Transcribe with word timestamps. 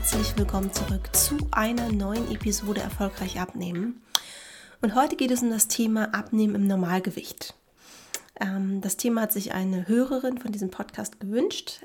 herzlich 0.00 0.34
willkommen 0.38 0.72
zurück 0.72 1.14
zu 1.14 1.36
einer 1.50 1.92
neuen 1.92 2.32
Episode 2.32 2.80
Erfolgreich 2.80 3.38
abnehmen. 3.38 4.00
Und 4.80 4.94
heute 4.94 5.14
geht 5.14 5.30
es 5.30 5.42
um 5.42 5.50
das 5.50 5.68
Thema 5.68 6.14
Abnehmen 6.14 6.54
im 6.54 6.66
Normalgewicht. 6.66 7.52
Ähm, 8.40 8.80
das 8.80 8.96
Thema 8.96 9.20
hat 9.20 9.32
sich 9.32 9.52
eine 9.52 9.86
Hörerin 9.88 10.38
von 10.38 10.52
diesem 10.52 10.70
Podcast 10.70 11.20
gewünscht. 11.20 11.82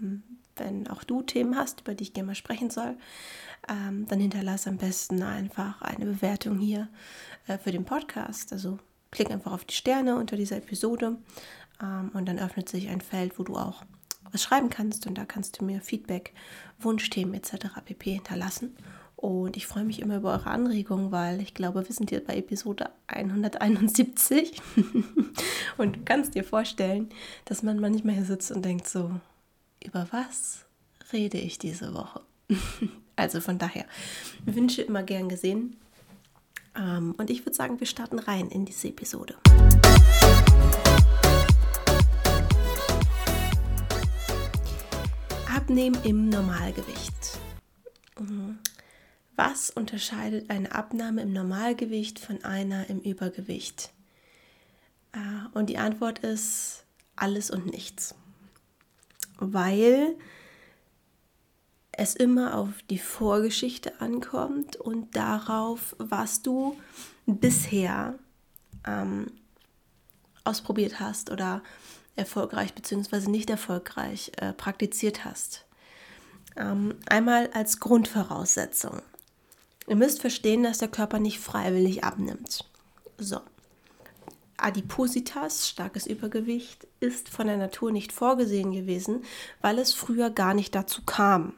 Ähm, 0.00 0.22
wenn 0.54 0.86
auch 0.86 1.02
du 1.02 1.22
Themen 1.22 1.56
hast, 1.56 1.80
über 1.80 1.96
die 1.96 2.04
ich 2.04 2.12
gerne 2.12 2.28
mal 2.28 2.34
sprechen 2.36 2.70
soll, 2.70 2.96
ähm, 3.68 4.06
dann 4.06 4.20
hinterlasse 4.20 4.70
am 4.70 4.76
besten 4.76 5.24
einfach 5.24 5.82
eine 5.82 6.04
Bewertung 6.04 6.60
hier 6.60 6.86
äh, 7.48 7.58
für 7.58 7.72
den 7.72 7.84
Podcast. 7.84 8.52
Also 8.52 8.78
klick 9.10 9.32
einfach 9.32 9.50
auf 9.50 9.64
die 9.64 9.74
Sterne 9.74 10.14
unter 10.14 10.36
dieser 10.36 10.58
Episode 10.58 11.18
und 12.14 12.26
dann 12.26 12.38
öffnet 12.38 12.70
sich 12.70 12.88
ein 12.88 13.02
Feld, 13.02 13.38
wo 13.38 13.42
du 13.42 13.54
auch 13.54 13.84
was 14.36 14.42
schreiben 14.42 14.68
kannst 14.68 15.06
und 15.06 15.16
da 15.16 15.24
kannst 15.24 15.58
du 15.58 15.64
mir 15.64 15.80
Feedback, 15.80 16.34
Wunschthemen 16.78 17.32
etc. 17.32 17.68
pp. 17.82 18.12
hinterlassen. 18.12 18.76
Und 19.16 19.56
ich 19.56 19.66
freue 19.66 19.84
mich 19.84 20.00
immer 20.02 20.18
über 20.18 20.32
eure 20.32 20.50
Anregungen, 20.50 21.10
weil 21.10 21.40
ich 21.40 21.54
glaube, 21.54 21.88
wir 21.88 21.94
sind 21.94 22.10
hier 22.10 22.22
bei 22.22 22.36
Episode 22.36 22.90
171. 23.06 24.60
und 25.78 25.96
du 25.96 26.00
kannst 26.04 26.34
dir 26.34 26.44
vorstellen, 26.44 27.08
dass 27.46 27.62
man 27.62 27.80
manchmal 27.80 28.16
hier 28.16 28.26
sitzt 28.26 28.52
und 28.52 28.62
denkt 28.62 28.86
so, 28.86 29.10
über 29.82 30.06
was 30.10 30.66
rede 31.14 31.38
ich 31.38 31.58
diese 31.58 31.94
Woche? 31.94 32.20
also 33.16 33.40
von 33.40 33.56
daher, 33.56 33.86
Wünsche 34.44 34.82
immer 34.82 35.02
gern 35.02 35.30
gesehen. 35.30 35.76
Ähm, 36.76 37.14
und 37.16 37.30
ich 37.30 37.46
würde 37.46 37.54
sagen, 37.54 37.80
wir 37.80 37.86
starten 37.86 38.18
rein 38.18 38.50
in 38.50 38.66
diese 38.66 38.88
Episode. 38.88 39.36
Abnehmen 45.66 45.98
im 46.04 46.28
Normalgewicht. 46.28 47.40
Mhm. 48.20 48.60
Was 49.34 49.68
unterscheidet 49.68 50.48
eine 50.48 50.72
Abnahme 50.72 51.22
im 51.22 51.32
Normalgewicht 51.32 52.20
von 52.20 52.44
einer 52.44 52.88
im 52.88 53.00
Übergewicht? 53.00 53.90
Äh, 55.10 55.18
und 55.58 55.68
die 55.68 55.78
Antwort 55.78 56.20
ist 56.20 56.84
alles 57.16 57.50
und 57.50 57.66
nichts. 57.66 58.14
Weil 59.40 60.14
es 61.90 62.14
immer 62.14 62.54
auf 62.54 62.70
die 62.88 63.00
Vorgeschichte 63.00 64.00
ankommt 64.00 64.76
und 64.76 65.16
darauf, 65.16 65.96
was 65.98 66.42
du 66.42 66.78
bisher 67.26 68.16
ähm, 68.86 69.32
ausprobiert 70.44 71.00
hast 71.00 71.32
oder 71.32 71.60
erfolgreich 72.16 72.74
bzw. 72.74 73.28
nicht 73.30 73.50
erfolgreich 73.50 74.32
äh, 74.38 74.52
praktiziert 74.52 75.24
hast. 75.24 75.64
Ähm, 76.56 76.94
einmal 77.06 77.50
als 77.52 77.80
Grundvoraussetzung. 77.80 79.02
Ihr 79.86 79.96
müsst 79.96 80.20
verstehen, 80.20 80.62
dass 80.62 80.78
der 80.78 80.88
Körper 80.88 81.18
nicht 81.18 81.38
freiwillig 81.38 82.02
abnimmt. 82.02 82.64
So. 83.18 83.40
Adipositas, 84.56 85.68
starkes 85.68 86.06
Übergewicht, 86.06 86.86
ist 86.98 87.28
von 87.28 87.46
der 87.46 87.58
Natur 87.58 87.92
nicht 87.92 88.10
vorgesehen 88.10 88.72
gewesen, 88.72 89.22
weil 89.60 89.78
es 89.78 89.92
früher 89.92 90.30
gar 90.30 90.54
nicht 90.54 90.74
dazu 90.74 91.02
kam. 91.04 91.52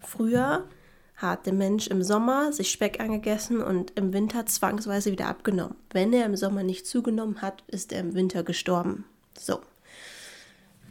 Früher 0.00 0.68
hat 1.16 1.44
der 1.44 1.52
Mensch 1.52 1.88
im 1.88 2.02
Sommer 2.02 2.52
sich 2.52 2.70
Speck 2.70 3.00
angegessen 3.00 3.62
und 3.62 3.92
im 3.96 4.12
Winter 4.12 4.46
zwangsweise 4.46 5.12
wieder 5.12 5.26
abgenommen. 5.26 5.76
Wenn 5.90 6.12
er 6.12 6.24
im 6.24 6.36
Sommer 6.36 6.62
nicht 6.62 6.86
zugenommen 6.86 7.42
hat, 7.42 7.62
ist 7.66 7.92
er 7.92 8.00
im 8.00 8.14
Winter 8.14 8.42
gestorben. 8.42 9.04
So. 9.36 9.60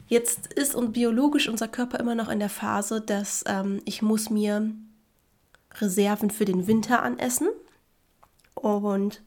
Jetzt 0.09 0.51
ist 0.53 0.73
und 0.73 0.91
biologisch 0.91 1.47
unser 1.47 1.67
Körper 1.67 1.99
immer 1.99 2.15
noch 2.15 2.29
in 2.29 2.39
der 2.39 2.49
Phase, 2.49 2.99
dass 2.99 3.43
ähm, 3.45 3.79
ich 3.85 4.01
muss 4.01 4.31
mir 4.31 4.71
Reserven 5.75 6.31
für 6.31 6.45
den 6.45 6.65
Winter 6.65 7.03
anessen 7.03 7.47
und 8.55 9.21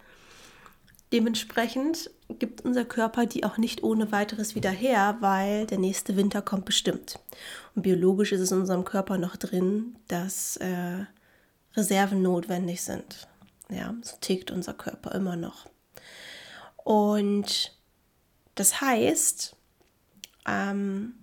dementsprechend 1.12 2.10
gibt 2.28 2.62
unser 2.62 2.84
Körper 2.84 3.26
die 3.26 3.44
auch 3.44 3.58
nicht 3.58 3.84
ohne 3.84 4.10
weiteres 4.10 4.56
wieder 4.56 4.70
her, 4.70 5.18
weil 5.20 5.66
der 5.66 5.78
nächste 5.78 6.16
Winter 6.16 6.42
kommt 6.42 6.64
bestimmt. 6.64 7.20
Und 7.76 7.82
biologisch 7.82 8.32
ist 8.32 8.40
es 8.40 8.50
in 8.50 8.58
unserem 8.58 8.84
Körper 8.84 9.18
noch 9.18 9.36
drin, 9.36 9.94
dass 10.08 10.56
äh, 10.56 11.04
Reserven 11.76 12.22
notwendig 12.22 12.82
sind. 12.82 13.28
Ja, 13.68 13.94
so 14.02 14.16
tickt 14.20 14.50
unser 14.50 14.74
Körper 14.74 15.12
immer 15.14 15.36
noch. 15.36 15.66
Und 16.82 17.78
das 18.56 18.80
heißt, 18.80 19.54
ähm, 20.46 21.14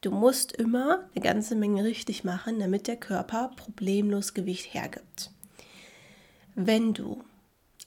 du 0.00 0.10
musst 0.10 0.52
immer 0.52 1.08
eine 1.14 1.24
ganze 1.24 1.56
Menge 1.56 1.84
richtig 1.84 2.24
machen, 2.24 2.58
damit 2.58 2.86
der 2.86 2.96
Körper 2.96 3.50
problemlos 3.56 4.34
Gewicht 4.34 4.72
hergibt. 4.74 5.30
Wenn 6.54 6.94
du 6.94 7.22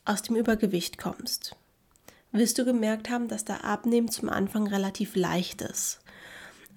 aus 0.05 0.21
dem 0.21 0.35
Übergewicht 0.35 0.97
kommst, 0.97 1.55
wirst 2.31 2.57
du 2.57 2.65
gemerkt 2.65 3.09
haben, 3.09 3.27
dass 3.27 3.45
der 3.45 3.65
Abnehmen 3.65 4.09
zum 4.09 4.29
Anfang 4.29 4.67
relativ 4.67 5.15
leicht 5.15 5.61
ist. 5.61 5.99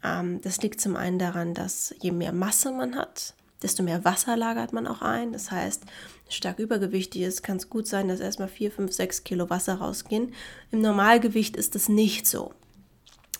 Ähm, 0.02 0.40
das 0.42 0.62
liegt 0.62 0.80
zum 0.80 0.96
einen 0.96 1.18
daran, 1.18 1.54
dass 1.54 1.94
je 2.00 2.10
mehr 2.10 2.32
Masse 2.32 2.72
man 2.72 2.96
hat, 2.96 3.34
desto 3.62 3.82
mehr 3.82 4.04
Wasser 4.04 4.36
lagert 4.36 4.72
man 4.72 4.86
auch 4.86 5.02
ein. 5.02 5.32
Das 5.32 5.50
heißt, 5.50 5.84
stark 6.28 6.58
übergewichtig 6.58 7.22
ist, 7.22 7.42
kann 7.42 7.58
es 7.58 7.70
gut 7.70 7.86
sein, 7.86 8.08
dass 8.08 8.20
erstmal 8.20 8.48
4, 8.48 8.72
5, 8.72 8.92
6 8.92 9.24
Kilo 9.24 9.50
Wasser 9.50 9.74
rausgehen. 9.74 10.34
Im 10.70 10.80
Normalgewicht 10.80 11.56
ist 11.56 11.76
es 11.76 11.88
nicht 11.88 12.26
so. 12.26 12.54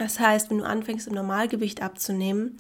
Das 0.03 0.19
heißt, 0.19 0.51
wenn 0.51 0.59
du 0.59 0.65
anfängst, 0.65 1.07
im 1.07 1.15
Normalgewicht 1.15 1.81
abzunehmen, 1.81 2.57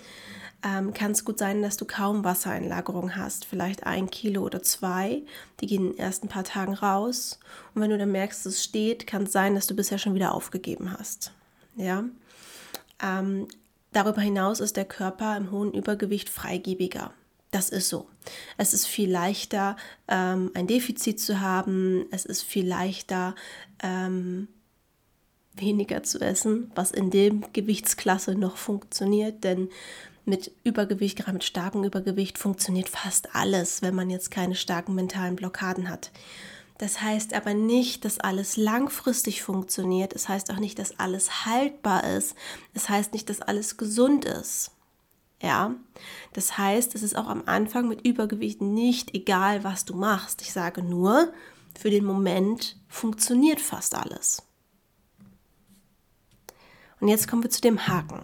ähm, 0.64 0.94
kann 0.94 1.10
es 1.10 1.25
gut 1.25 1.41
sein, 1.41 1.60
dass 1.60 1.76
du 1.76 1.84
kaum 1.84 2.22
Wassereinlagerung 2.22 3.16
hast, 3.16 3.47
vielleicht 3.47 3.84
ein 3.84 4.10
Kilo 4.10 4.42
oder 4.42 4.62
zwei. 4.62 5.22
Die 5.60 5.66
gehen 5.66 5.86
in 5.86 5.91
den 5.91 5.98
ersten 5.98 6.28
paar 6.28 6.44
Tagen 6.44 6.75
raus. 6.75 7.41
Und 7.75 7.82
wenn 7.82 7.91
du 7.91 7.98
dann 7.98 8.12
merkst, 8.12 8.47
es 8.47 8.62
steht, 8.62 9.08
kann 9.08 9.25
es 9.25 9.32
sein, 9.32 9.56
dass 9.56 9.66
du 9.66 9.75
bisher 9.75 9.98
schon 9.98 10.14
wieder 10.14 10.32
aufgegeben 10.34 10.97
hast. 10.97 11.32
Ja. 11.75 12.04
Ähm, 13.02 13.48
darüber 13.91 14.20
hinaus 14.20 14.60
ist 14.60 14.76
der 14.76 14.84
Körper 14.84 15.36
im 15.36 15.50
hohen 15.50 15.72
Übergewicht 15.72 16.28
freigebiger. 16.28 17.12
Das 17.50 17.70
ist 17.70 17.88
so. 17.88 18.06
Es 18.56 18.72
ist 18.72 18.86
viel 18.86 19.10
leichter, 19.10 19.76
ähm, 20.06 20.52
ein 20.54 20.69
Defizit 20.69 21.19
zu 21.19 21.41
haben. 21.41 22.06
Es 22.12 22.25
ist 22.25 22.42
viel 22.42 22.69
leichter, 22.69 23.34
ähm, 23.82 24.47
weniger 25.54 26.02
zu 26.02 26.20
essen, 26.20 26.70
was 26.74 26.90
in 26.90 27.10
dem 27.10 27.44
Gewichtsklasse 27.52 28.34
noch 28.34 28.56
funktioniert, 28.56 29.44
denn 29.44 29.68
mit 30.24 30.52
Übergewicht, 30.64 31.18
gerade 31.18 31.32
mit 31.32 31.44
starkem 31.44 31.84
Übergewicht, 31.84 32.38
funktioniert 32.38 32.88
fast 32.88 33.34
alles, 33.34 33.82
wenn 33.82 33.94
man 33.94 34.08
jetzt 34.08 34.30
keine 34.30 34.54
starken 34.54 34.94
mentalen 34.94 35.36
Blockaden 35.36 35.88
hat. 35.88 36.10
Das 36.78 37.00
heißt 37.00 37.34
aber 37.34 37.54
nicht, 37.54 38.04
dass 38.04 38.18
alles 38.18 38.56
langfristig 38.56 39.42
funktioniert. 39.42 40.12
Es 40.14 40.28
heißt 40.28 40.50
auch 40.50 40.58
nicht, 40.58 40.78
dass 40.78 40.98
alles 40.98 41.46
haltbar 41.46 42.04
ist. 42.16 42.34
Es 42.74 42.88
heißt 42.88 43.12
nicht, 43.12 43.30
dass 43.30 43.40
alles 43.40 43.76
gesund 43.76 44.24
ist. 44.24 44.72
Ja, 45.40 45.74
das 46.34 46.56
heißt, 46.56 46.94
es 46.94 47.02
ist 47.02 47.16
auch 47.16 47.28
am 47.28 47.42
Anfang 47.46 47.88
mit 47.88 48.06
Übergewicht 48.06 48.60
nicht 48.60 49.14
egal, 49.14 49.64
was 49.64 49.84
du 49.84 49.94
machst. 49.94 50.40
Ich 50.42 50.52
sage 50.52 50.82
nur, 50.82 51.32
für 51.78 51.90
den 51.90 52.04
Moment 52.04 52.76
funktioniert 52.88 53.60
fast 53.60 53.94
alles. 53.96 54.42
Und 57.02 57.08
jetzt 57.08 57.26
kommen 57.26 57.42
wir 57.42 57.50
zu 57.50 57.60
dem 57.60 57.88
Haken. 57.88 58.22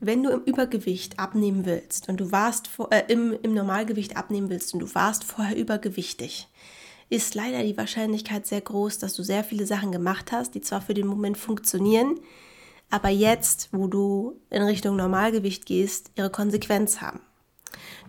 Wenn 0.00 0.24
du 0.24 0.30
im 0.30 0.42
Übergewicht 0.42 1.20
abnehmen 1.20 1.64
willst 1.64 2.08
und 2.08 2.16
du 2.16 2.32
warst 2.32 2.66
vor, 2.66 2.90
äh, 2.90 3.04
im, 3.06 3.32
im 3.44 3.54
Normalgewicht 3.54 4.16
abnehmen 4.16 4.50
willst 4.50 4.74
und 4.74 4.80
du 4.80 4.92
warst 4.96 5.22
vorher 5.22 5.56
übergewichtig, 5.56 6.48
ist 7.10 7.36
leider 7.36 7.62
die 7.62 7.76
Wahrscheinlichkeit 7.76 8.48
sehr 8.48 8.60
groß, 8.60 8.98
dass 8.98 9.14
du 9.14 9.22
sehr 9.22 9.44
viele 9.44 9.68
Sachen 9.68 9.92
gemacht 9.92 10.32
hast, 10.32 10.56
die 10.56 10.62
zwar 10.62 10.80
für 10.80 10.94
den 10.94 11.06
Moment 11.06 11.38
funktionieren, 11.38 12.18
aber 12.90 13.10
jetzt, 13.10 13.68
wo 13.70 13.86
du 13.86 14.40
in 14.50 14.62
Richtung 14.62 14.96
Normalgewicht 14.96 15.64
gehst, 15.64 16.10
ihre 16.16 16.30
Konsequenz 16.30 17.00
haben. 17.00 17.20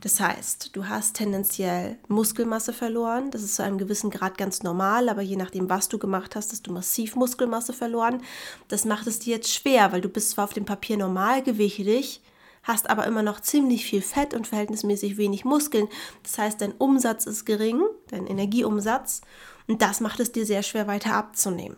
Das 0.02 0.20
heißt, 0.20 0.76
du 0.76 0.88
hast 0.88 1.16
tendenziell 1.16 1.98
Muskelmasse 2.08 2.74
verloren. 2.74 3.32
Das 3.32 3.42
ist 3.42 3.56
zu 3.56 3.64
einem 3.64 3.78
gewissen 3.78 4.10
Grad 4.10 4.38
ganz 4.38 4.64
normal, 4.64 5.10
aber 5.10 5.22
je 5.22 5.36
nachdem, 5.36 5.70
was 5.70 5.90
du 5.90 5.98
gemacht 5.98 6.36
hast, 6.36 6.52
hast 6.52 6.68
du 6.68 6.72
massiv 6.72 7.16
Muskelmasse 7.16 7.74
verloren. 7.74 8.22
Das 8.68 8.86
macht 8.86 9.08
es 9.08 9.20
dir 9.20 9.36
jetzt 9.36 9.54
schwer, 9.54 9.92
weil 9.92 10.02
du 10.02 10.10
bist 10.10 10.32
zwar 10.32 10.46
auf 10.46 10.54
dem 10.54 10.66
Papier 10.66 10.98
normalgewichtig, 10.98 12.22
hast 12.64 12.90
aber 12.90 13.06
immer 13.06 13.24
noch 13.24 13.40
ziemlich 13.40 13.86
viel 13.86 14.02
Fett 14.02 14.34
und 14.34 14.48
verhältnismäßig 14.48 15.18
wenig 15.18 15.46
Muskeln. 15.46 15.88
Das 16.24 16.38
heißt, 16.38 16.62
dein 16.62 16.74
Umsatz 16.74 17.26
ist 17.26 17.46
gering, 17.46 17.82
dein 18.10 18.28
Energieumsatz, 18.28 19.22
und 19.68 19.82
das 19.82 20.02
macht 20.02 20.20
es 20.20 20.32
dir 20.32 20.46
sehr 20.46 20.64
schwer 20.64 20.88
weiter 20.88 21.14
abzunehmen. 21.14 21.78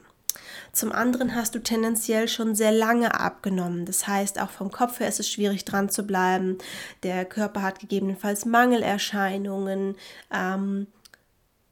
Zum 0.72 0.92
anderen 0.92 1.36
hast 1.36 1.56
du 1.56 1.60
tendenziell 1.60 2.28
schon 2.28 2.56
sehr 2.56 2.72
lange 2.72 3.20
abgenommen. 3.20 3.86
Das 3.86 4.08
heißt, 4.08 4.40
auch 4.42 4.50
vom 4.50 4.72
Kopf 4.72 5.00
her 5.00 5.08
ist 5.08 5.20
es 5.20 5.30
schwierig 5.30 5.66
dran 5.66 5.90
zu 5.90 6.04
bleiben. 6.04 6.58
Der 7.04 7.26
Körper 7.26 7.62
hat 7.62 7.80
gegebenenfalls 7.80 8.46
Mangelerscheinungen. 8.46 9.96
Ähm, 10.34 10.88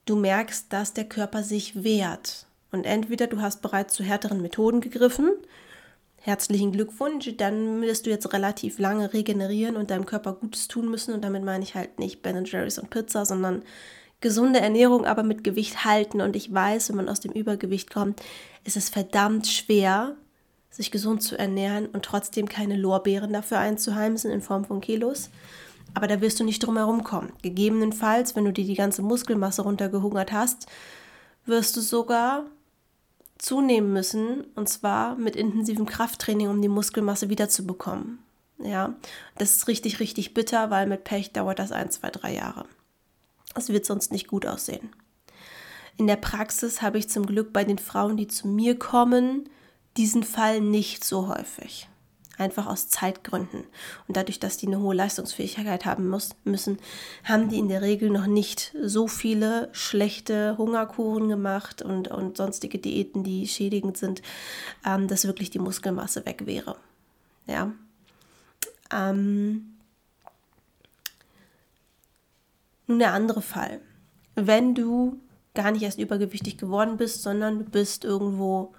du 0.06 0.16
merkst, 0.16 0.72
dass 0.72 0.94
der 0.94 1.06
Körper 1.06 1.44
sich 1.44 1.84
wehrt. 1.84 2.46
Und 2.72 2.86
entweder 2.86 3.28
du 3.28 3.42
hast 3.42 3.62
bereits 3.62 3.94
zu 3.94 4.04
härteren 4.04 4.42
Methoden 4.42 4.82
gegriffen, 4.82 5.32
herzlichen 6.18 6.72
Glückwunsch, 6.72 7.30
dann 7.38 7.82
wirst 7.82 8.06
du 8.06 8.10
jetzt 8.10 8.32
relativ 8.34 8.80
lange 8.80 9.14
regenerieren 9.14 9.76
und 9.76 9.92
deinem 9.92 10.06
Körper 10.06 10.34
Gutes 10.34 10.68
tun 10.70 10.90
müssen. 10.90 11.14
Und 11.14 11.24
damit 11.24 11.44
meine 11.44 11.64
ich 11.64 11.76
halt 11.76 12.00
nicht 12.00 12.22
Ben 12.22 12.46
Jerry's 12.46 12.80
und 12.80 12.90
Pizza, 12.90 13.26
sondern 13.26 13.64
gesunde 14.24 14.62
Ernährung, 14.62 15.06
aber 15.06 15.22
mit 15.22 15.44
Gewicht 15.44 15.86
halten. 15.86 16.22
Und 16.22 16.36
ich 16.36 16.52
weiß, 16.52 16.90
wenn 16.90 16.96
man 16.96 17.10
aus 17.10 17.20
dem 17.20 17.34
Übergewicht 17.34 17.94
kommt, 17.94 18.24
ist 18.64 18.78
es 18.78 18.90
verdammt 18.90 19.46
schwer, 19.46 20.16
sich 20.72 20.90
gesund 20.90 21.22
zu 21.22 21.38
ernähren 21.38 21.86
und 21.88 22.04
trotzdem 22.04 22.50
keine 22.50 22.78
Lorbeeren 22.78 23.32
dafür 23.32 23.60
einzuheimsen 23.60 24.32
in 24.32 24.42
Form 24.42 24.66
von 24.66 24.82
Kilos. 24.82 25.30
Aber 25.94 26.08
da 26.08 26.22
wirst 26.22 26.40
du 26.40 26.44
nicht 26.44 26.66
drum 26.66 26.78
herum 26.78 27.04
kommen. 27.04 27.34
Gegebenenfalls, 27.44 28.36
wenn 28.36 28.46
du 28.46 28.54
dir 28.54 28.66
die 28.66 28.74
ganze 28.74 29.04
Muskelmasse 29.04 29.62
runtergehungert 29.62 30.32
hast, 30.32 30.66
wirst 31.46 31.78
du 31.78 31.82
sogar 31.82 32.46
zunehmen 33.38 33.92
müssen 33.92 34.46
und 34.56 34.70
zwar 34.70 35.16
mit 35.16 35.36
intensivem 35.36 35.86
Krafttraining, 35.86 36.48
um 36.48 36.62
die 36.62 36.70
Muskelmasse 36.70 37.30
wiederzubekommen. 37.30 38.20
Ja, 38.58 38.96
das 39.38 39.58
ist 39.58 39.68
richtig, 39.68 40.00
richtig 40.00 40.34
bitter, 40.34 40.70
weil 40.70 40.88
mit 40.88 41.04
Pech 41.04 41.34
dauert 41.34 41.60
das 41.60 41.74
ein, 41.74 41.92
zwei, 41.92 42.10
drei 42.10 42.34
Jahre. 42.34 42.66
Es 43.56 43.70
wird 43.70 43.86
sonst 43.86 44.12
nicht 44.12 44.28
gut 44.28 44.46
aussehen. 44.46 44.90
In 45.98 46.08
der 46.08 46.16
Praxis 46.16 46.82
habe 46.82 46.98
ich 46.98 47.10
zum 47.10 47.26
Glück 47.26 47.54
bei 47.54 47.64
den 47.64 47.78
Frauen, 47.78 48.18
die 48.18 48.28
zu 48.28 48.48
mir 48.48 48.78
kommen, 48.78 49.50
diesen 49.96 50.24
Fall 50.24 50.60
nicht 50.60 51.04
so 51.04 51.28
häufig 51.28 51.88
einfach 52.38 52.68
aus 52.68 52.90
Zeitgründen. 52.90 53.64
Und 54.08 54.18
dadurch, 54.18 54.40
dass 54.40 54.58
die 54.58 54.68
eine 54.68 54.80
hohe 54.80 54.96
Leistungsfähigkeit 54.96 55.86
haben 55.86 56.10
muss, 56.10 56.32
müssen, 56.44 56.78
haben 57.24 57.50
die 57.50 57.60
in 57.60 57.70
der 57.70 57.82
Regel 57.82 58.10
noch 58.10 58.26
nicht 58.26 58.76
so 58.82 59.08
viele 59.08 59.70
schlechte 59.72 60.58
Hungerkuren 60.58 61.30
gemacht 61.30 61.82
und, 61.82 62.08
und 62.08 62.38
sonstige 62.38 62.80
Diäten, 62.80 63.24
die 63.24 63.48
schädigend 63.48 63.98
sind, 63.98 64.22
ähm, 64.86 65.08
dass 65.08 65.26
wirklich 65.26 65.50
die 65.50 65.60
Muskelmasse 65.60 66.26
weg 66.26 66.46
wäre. 66.46 66.76
Ja. 67.48 67.72
Ähm, 68.92 69.73
nun 72.88 73.00
der 73.00 73.14
andere 73.14 73.42
Fall. 73.42 73.80
Wenn 74.36 74.76
du 74.76 75.20
gar 75.54 75.72
nicht 75.72 75.84
erst 75.84 76.00
übergewichtig 76.00 76.58
geworden 76.58 76.98
bist, 76.98 77.22
sondern 77.22 77.60
du 77.60 77.66
bist 77.66 78.04
irgendwo 78.04 78.74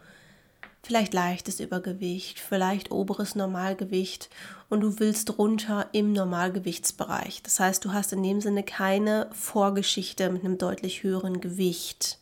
vielleicht 0.83 1.15
leichtes 1.15 1.61
Übergewicht, 1.61 2.39
vielleicht 2.39 2.91
oberes 2.91 3.35
Normalgewicht 3.35 4.29
und 4.69 4.81
du 4.81 4.99
willst 4.99 5.39
runter 5.39 5.89
im 5.93 6.13
Normalgewichtsbereich. 6.13 7.43
Das 7.43 7.59
heißt, 7.59 7.85
du 7.85 7.93
hast 7.93 8.13
in 8.13 8.23
dem 8.23 8.41
Sinne 8.41 8.63
keine 8.63 9.29
Vorgeschichte 9.33 10.29
mit 10.31 10.45
einem 10.45 10.59
deutlich 10.59 11.03
höheren 11.03 11.41
Gewicht. 11.41 12.19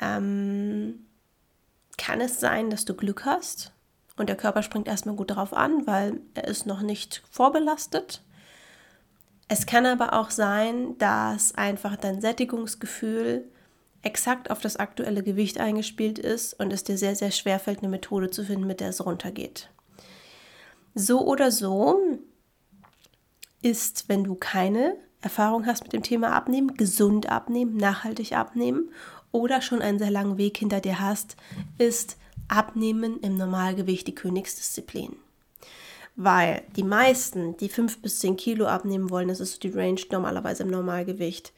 Ähm, 0.00 1.06
kann 1.98 2.20
es 2.20 2.40
sein, 2.40 2.70
dass 2.70 2.84
du 2.84 2.94
Glück 2.94 3.24
hast 3.24 3.72
und 4.16 4.28
der 4.28 4.36
Körper 4.36 4.62
springt 4.62 4.88
erstmal 4.88 5.16
gut 5.16 5.30
darauf 5.30 5.52
an, 5.52 5.86
weil 5.86 6.20
er 6.34 6.46
ist 6.48 6.66
noch 6.66 6.80
nicht 6.80 7.22
vorbelastet? 7.30 8.22
Es 9.48 9.66
kann 9.66 9.86
aber 9.86 10.12
auch 10.12 10.30
sein, 10.30 10.98
dass 10.98 11.54
einfach 11.54 11.96
dein 11.96 12.20
Sättigungsgefühl 12.20 13.48
exakt 14.02 14.50
auf 14.50 14.60
das 14.60 14.76
aktuelle 14.76 15.22
Gewicht 15.22 15.58
eingespielt 15.58 16.18
ist 16.18 16.54
und 16.54 16.72
es 16.72 16.84
dir 16.84 16.98
sehr, 16.98 17.16
sehr 17.16 17.30
schwer 17.30 17.58
fällt, 17.58 17.78
eine 17.78 17.88
Methode 17.88 18.30
zu 18.30 18.44
finden, 18.44 18.66
mit 18.66 18.80
der 18.80 18.88
es 18.88 19.04
runtergeht. 19.04 19.70
So 20.94 21.26
oder 21.26 21.50
so 21.50 22.00
ist, 23.62 24.08
wenn 24.08 24.24
du 24.24 24.34
keine 24.34 24.96
Erfahrung 25.20 25.66
hast 25.66 25.82
mit 25.82 25.92
dem 25.92 26.02
Thema 26.02 26.32
Abnehmen, 26.32 26.76
gesund 26.76 27.28
abnehmen, 27.28 27.76
nachhaltig 27.76 28.32
abnehmen 28.32 28.90
oder 29.32 29.60
schon 29.60 29.82
einen 29.82 29.98
sehr 29.98 30.10
langen 30.10 30.38
Weg 30.38 30.56
hinter 30.58 30.80
dir 30.80 31.00
hast, 31.00 31.36
ist 31.78 32.16
Abnehmen 32.48 33.18
im 33.20 33.36
Normalgewicht 33.36 34.06
die 34.06 34.14
Königsdisziplin. 34.14 35.16
Weil 36.16 36.62
die 36.76 36.82
meisten, 36.82 37.56
die 37.58 37.68
5 37.68 38.00
bis 38.00 38.20
10 38.20 38.36
Kilo 38.36 38.66
abnehmen 38.66 39.10
wollen, 39.10 39.28
das 39.28 39.40
ist 39.40 39.62
die 39.62 39.68
Range 39.68 40.00
normalerweise 40.10 40.62
im 40.62 40.70
Normalgewicht, 40.70 41.52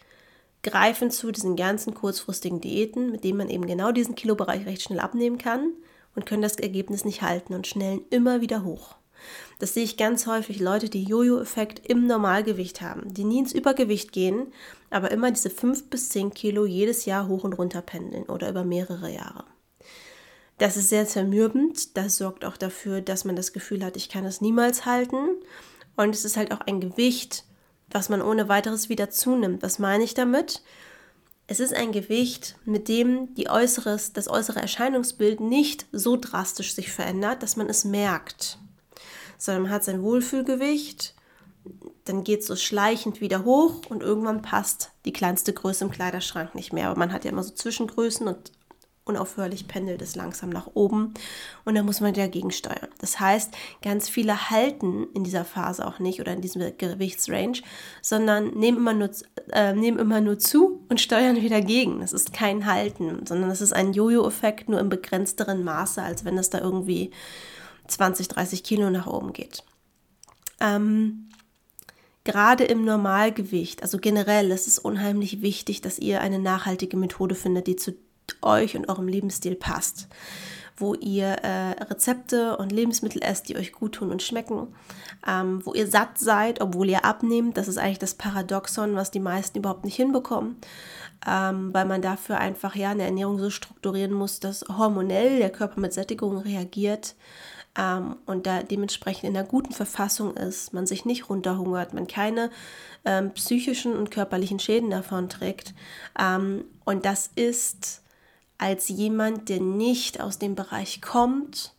greifen 0.65 1.13
zu 1.13 1.31
diesen 1.31 1.55
ganzen 1.55 1.95
kurzfristigen 1.95 2.61
Diäten, 2.61 3.13
mit 3.13 3.23
denen 3.23 3.39
man 3.39 3.51
eben 3.51 3.67
genau 3.67 3.93
diesen 3.93 4.17
Kilobereich 4.17 4.67
recht 4.67 4.83
schnell 4.83 4.99
abnehmen 4.99 5.39
kann 5.39 5.73
und 6.17 6.27
können 6.27 6.43
das 6.43 6.57
Ergebnis 6.57 7.05
nicht 7.05 7.23
halten 7.23 7.55
und 7.55 7.69
schnellen 7.69 8.01
immer 8.11 8.41
wieder 8.41 8.65
hoch. 8.65 8.97
Das 9.59 9.75
sehe 9.75 9.85
ich 9.85 9.97
ganz 9.97 10.27
häufig, 10.27 10.61
Leute, 10.61 10.89
die 10.89 11.05
Jojo-Effekt 11.05 11.89
im 11.89 12.07
Normalgewicht 12.07 12.81
haben, 12.81 13.13
die 13.13 13.25
nie 13.25 13.39
ins 13.41 13.53
Übergewicht 13.53 14.13
gehen, 14.13 14.53
aber 14.91 15.11
immer 15.11 15.31
diese 15.31 15.51
5 15.51 15.91
bis 15.91 16.09
10 16.11 16.35
Kilo 16.35 16.67
jedes 16.67 17.05
Jahr 17.05 17.29
hoch 17.29 17.45
und 17.45 17.55
runter 17.55 17.83
pendeln 17.83 18.25
oder 18.25 18.49
über 18.49 18.65
mehrere 18.65 19.11
Jahre. 19.11 19.45
Das 20.59 20.77
ist 20.77 20.89
sehr 20.89 21.07
zermürbend, 21.07 21.97
das 21.97 22.19
sorgt 22.19 22.45
auch 22.45 22.57
dafür, 22.57 23.01
dass 23.01 23.25
man 23.25 23.37
das 23.37 23.53
Gefühl 23.53 23.85
hat, 23.85 23.97
ich 23.97 24.09
kann 24.09 24.25
es 24.25 24.41
niemals 24.41 24.87
halten. 24.87 25.29
Und 25.97 26.15
es 26.15 26.25
ist 26.25 26.37
halt 26.37 26.53
auch 26.53 26.61
ein 26.61 26.81
Gewicht, 26.81 27.45
was 27.91 28.09
man 28.09 28.23
ohne 28.23 28.49
weiteres 28.49 28.89
wieder 28.89 29.11
zunimmt. 29.11 29.63
Was 29.63 29.79
meine 29.79 30.05
ich 30.05 30.15
damit? 30.15 30.63
Es 31.47 31.61
ist 31.61 31.73
ein 31.73 31.93
Gewicht, 31.93 32.57
mit 32.65 32.89
dem 32.89 33.35
die 33.35 33.49
äußeres, 33.49 34.13
das 34.13 34.29
äußere 34.29 34.61
Erscheinungsbild 34.61 35.41
nicht 35.41 35.87
so 35.93 36.17
drastisch 36.17 36.75
sich 36.75 36.93
verändert, 36.93 37.43
dass 37.43 37.57
man 37.57 37.71
es 37.71 37.85
merkt. 37.85 38.59
Sondern 39.39 39.63
man 39.63 39.73
hat 39.73 39.85
sein 39.85 40.03
Wohlfühlgewicht, 40.03 41.15
dann 42.05 42.25
geht 42.25 42.41
es 42.41 42.47
so 42.47 42.57
schleichend 42.57 43.21
wieder 43.21 43.45
hoch 43.45 43.83
und 43.89 44.03
irgendwann 44.03 44.43
passt 44.43 44.91
die 45.05 45.13
kleinste 45.13 45.53
Größe 45.53 45.85
im 45.85 45.91
Kleiderschrank 45.91 46.55
nicht 46.55 46.73
mehr. 46.73 46.89
Aber 46.89 46.99
man 46.99 47.13
hat 47.13 47.25
ja 47.25 47.31
immer 47.31 47.43
so 47.43 47.55
Zwischengrößen 47.55 48.27
und 48.27 48.53
unaufhörlich 49.09 49.67
pendelt 49.67 50.03
es 50.03 50.15
langsam 50.15 50.51
nach 50.51 50.69
oben 50.75 51.15
und 51.65 51.75
dann 51.75 51.87
muss 51.87 52.01
man 52.01 52.13
dagegen 52.15 52.51
steuern. 52.51 52.89
Das 53.01 53.19
heißt, 53.19 53.53
ganz 53.83 54.09
viele 54.09 54.51
halten 54.51 55.09
in 55.15 55.25
dieser 55.25 55.45
Phase 55.45 55.87
auch 55.87 55.99
nicht 55.99 56.21
oder 56.21 56.33
in 56.33 56.41
diesem 56.41 56.63
Gewichtsrange, 56.77 57.63
sondern 58.03 58.51
nehmen 58.51 58.79
immer 58.79 58.95
nur, 58.95 59.11
äh, 59.53 59.73
nehmen 59.73 59.99
immer 59.99 60.21
nur 60.21 60.39
zu 60.39 60.85
und 60.89 61.01
steuern 61.01 61.37
wieder 61.37 61.61
gegen. 61.61 62.01
Das 62.01 62.13
ist 62.13 62.33
kein 62.33 62.67
Halten, 62.67 63.27
sondern 63.27 63.51
es 63.51 63.61
ist 63.61 63.73
ein 63.73 63.93
Jojo-Effekt 63.93 64.69
nur 64.69 64.81
im 64.81 64.89
begrenzteren 64.89 65.65
Maße, 65.65 66.03
als 66.03 66.25
wenn 66.25 66.39
es 66.39 66.51
da 66.51 66.61
irgendwie 66.61 67.11
20, 67.89 68.29
30 68.29 68.63
Kilo 68.63 68.91
nach 68.91 69.07
oben 69.07 69.33
geht. 69.33 69.65
Ähm, 70.61 71.29
gerade 72.25 72.65
im 72.65 72.85
Normalgewicht, 72.85 73.83
also 73.83 73.99
generell, 73.99 74.51
ist 74.51 74.67
es 74.67 74.79
unheimlich 74.79 75.41
wichtig, 75.41 75.81
dass 75.81 75.99
ihr 75.99 76.21
eine 76.21 76.39
nachhaltige 76.39 76.97
Methode 76.97 77.35
findet, 77.35 77.67
die 77.67 77.77
zu 77.77 77.95
euch 78.43 78.77
und 78.77 78.89
eurem 78.89 79.09
Lebensstil 79.09 79.57
passt. 79.57 80.09
Wo 80.77 80.95
ihr 80.95 81.27
äh, 81.43 81.83
Rezepte 81.83 82.57
und 82.57 82.71
Lebensmittel 82.71 83.21
esst, 83.23 83.49
die 83.49 83.57
euch 83.57 83.73
gut 83.73 83.97
tun 83.97 84.13
und 84.13 84.23
schmecken. 84.23 84.69
Ähm, 85.27 85.61
wo 85.65 85.75
ihr 85.75 85.89
satt 85.89 86.19
seid, 86.19 86.61
obwohl 86.61 86.89
ihr 86.89 87.05
abnehmt. 87.05 87.57
Das 87.57 87.67
ist 87.67 87.79
eigentlich 87.79 87.99
das 87.99 88.15
Paradoxon, 88.15 88.95
was 88.95 89.11
die 89.11 89.19
meisten 89.19 89.59
überhaupt 89.59 89.85
nicht 89.85 89.97
hinbekommen. 89.97 90.57
Ähm, 91.27 91.75
weil 91.75 91.85
man 91.85 92.01
dafür 92.01 92.39
einfach 92.39 92.77
ja 92.77 92.91
eine 92.91 93.03
Ernährung 93.03 93.39
so 93.41 93.51
strukturieren 93.51 94.13
muss, 94.13 94.39
dass 94.39 94.65
hormonell 94.69 95.39
der 95.39 95.51
Körper 95.51 95.81
mit 95.81 95.93
Sättigung 95.93 96.39
reagiert 96.39 97.17
ähm, 97.79 98.17
und 98.27 98.47
da 98.47 98.63
dementsprechend 98.63 99.25
in 99.25 99.37
einer 99.37 99.47
guten 99.47 99.73
Verfassung 99.73 100.37
ist, 100.37 100.75
man 100.75 100.87
sich 100.87 101.05
nicht 101.05 101.31
runterhungert, 101.31 101.95
man 101.95 102.07
keine 102.07 102.51
ähm, 103.05 103.31
psychischen 103.33 103.97
und 103.97 104.11
körperlichen 104.11 104.59
Schäden 104.59 104.91
davon 104.91 105.29
trägt. 105.29 105.75
Ähm, 106.19 106.65
und 106.85 107.05
das 107.05 107.31
ist 107.37 108.03
als 108.59 108.89
jemand, 108.89 109.49
der 109.49 109.61
nicht 109.61 110.21
aus 110.21 110.39
dem 110.39 110.55
Bereich 110.55 111.01
kommt 111.01 111.73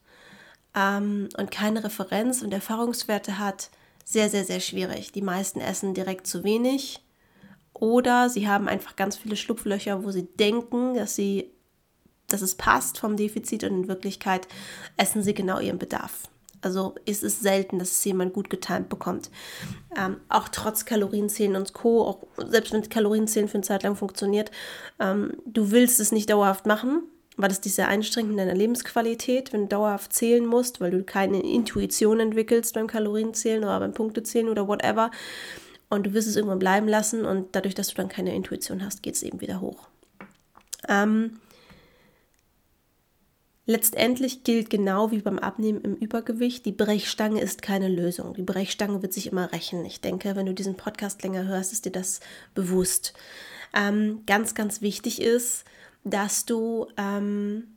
ähm, 0.75 1.29
und 1.37 1.51
keine 1.51 1.83
Referenz 1.83 2.41
und 2.41 2.53
Erfahrungswerte 2.53 3.37
hat, 3.37 3.69
sehr, 4.05 4.29
sehr, 4.29 4.45
sehr 4.45 4.59
schwierig. 4.59 5.11
Die 5.11 5.21
meisten 5.21 5.61
essen 5.61 5.93
direkt 5.93 6.25
zu 6.25 6.43
wenig 6.43 7.01
oder 7.73 8.29
sie 8.29 8.47
haben 8.47 8.67
einfach 8.67 8.95
ganz 8.95 9.17
viele 9.17 9.35
Schlupflöcher, 9.35 10.03
wo 10.03 10.11
sie 10.11 10.27
denken, 10.37 10.95
dass 10.95 11.15
sie 11.15 11.51
dass 12.27 12.41
es 12.41 12.55
passt 12.55 12.99
vom 12.99 13.17
Defizit 13.17 13.63
und 13.63 13.71
in 13.71 13.87
Wirklichkeit 13.87 14.47
essen 14.97 15.23
sie 15.23 15.33
genau 15.33 15.59
ihren 15.59 15.79
Bedarf. 15.79 16.29
Also 16.61 16.95
ist 17.05 17.23
es 17.23 17.39
selten, 17.39 17.79
dass 17.79 17.91
es 17.91 18.03
jemand 18.03 18.33
gut 18.33 18.49
getimt 18.49 18.89
bekommt. 18.89 19.29
Ähm, 19.97 20.17
auch 20.27 20.49
trotz 20.49 20.85
Kalorienzählen 20.85 21.55
und 21.55 21.73
Co., 21.73 22.03
auch 22.03 22.19
selbst 22.49 22.73
wenn 22.73 22.87
Kalorienzählen 22.87 23.47
für 23.47 23.55
eine 23.55 23.63
Zeit 23.63 23.83
lang 23.83 23.95
funktioniert, 23.95 24.51
ähm, 24.99 25.33
du 25.45 25.71
willst 25.71 25.99
es 25.99 26.11
nicht 26.11 26.29
dauerhaft 26.29 26.65
machen, 26.65 27.03
weil 27.37 27.49
das 27.49 27.61
dich 27.61 27.73
sehr 27.73 27.87
einstrengt 27.87 28.29
in 28.29 28.37
deiner 28.37 28.55
Lebensqualität, 28.55 29.53
wenn 29.53 29.61
du 29.61 29.67
dauerhaft 29.67 30.11
zählen 30.11 30.45
musst, 30.45 30.81
weil 30.81 30.91
du 30.91 31.03
keine 31.03 31.41
Intuition 31.41 32.19
entwickelst 32.19 32.73
beim 32.73 32.87
Kalorienzählen 32.87 33.63
oder 33.63 33.79
beim 33.79 33.93
Punktezählen 33.93 34.49
oder 34.49 34.67
whatever. 34.67 35.11
Und 35.89 36.05
du 36.05 36.13
wirst 36.13 36.27
es 36.27 36.35
irgendwann 36.35 36.59
bleiben 36.59 36.87
lassen 36.87 37.25
und 37.25 37.55
dadurch, 37.55 37.75
dass 37.75 37.87
du 37.87 37.95
dann 37.95 38.09
keine 38.09 38.35
Intuition 38.35 38.83
hast, 38.83 39.01
geht 39.01 39.15
es 39.15 39.23
eben 39.23 39.41
wieder 39.41 39.61
hoch. 39.61 39.87
Ähm, 40.87 41.39
Letztendlich 43.69 44.43
gilt 44.43 44.71
genau 44.71 45.11
wie 45.11 45.21
beim 45.21 45.37
Abnehmen 45.37 45.81
im 45.81 45.93
Übergewicht, 45.93 46.65
die 46.65 46.71
Brechstange 46.71 47.39
ist 47.39 47.61
keine 47.61 47.87
Lösung. 47.87 48.33
Die 48.33 48.41
Brechstange 48.41 49.03
wird 49.03 49.13
sich 49.13 49.27
immer 49.27 49.53
rächen. 49.53 49.85
Ich 49.85 50.01
denke, 50.01 50.35
wenn 50.35 50.47
du 50.47 50.55
diesen 50.55 50.75
Podcast 50.75 51.21
länger 51.21 51.45
hörst, 51.45 51.71
ist 51.71 51.85
dir 51.85 51.91
das 51.91 52.19
bewusst. 52.55 53.13
Ähm, 53.75 54.23
ganz, 54.25 54.55
ganz 54.55 54.81
wichtig 54.81 55.21
ist, 55.21 55.65
dass 56.03 56.45
du 56.45 56.87
ähm, 56.97 57.75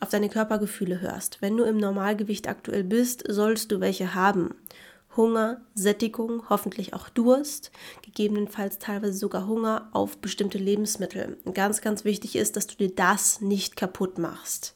auf 0.00 0.08
deine 0.08 0.28
Körpergefühle 0.28 1.00
hörst. 1.00 1.40
Wenn 1.40 1.56
du 1.56 1.62
im 1.62 1.76
Normalgewicht 1.76 2.48
aktuell 2.48 2.82
bist, 2.82 3.22
sollst 3.28 3.70
du 3.70 3.78
welche 3.78 4.16
haben. 4.16 4.56
Hunger, 5.16 5.60
Sättigung, 5.74 6.48
hoffentlich 6.48 6.94
auch 6.94 7.08
Durst, 7.08 7.70
gegebenenfalls 8.02 8.78
teilweise 8.78 9.14
sogar 9.14 9.46
Hunger 9.46 9.88
auf 9.92 10.18
bestimmte 10.18 10.58
Lebensmittel. 10.58 11.38
ganz, 11.52 11.80
ganz 11.80 12.04
wichtig 12.04 12.36
ist, 12.36 12.56
dass 12.56 12.66
du 12.66 12.76
dir 12.76 12.94
das 12.94 13.40
nicht 13.40 13.76
kaputt 13.76 14.18
machst. 14.18 14.74